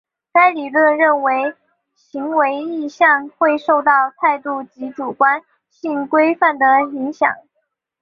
[0.33, 1.53] 该理论认为
[1.93, 7.31] 行为意向会受到态度及主观性规范的影响。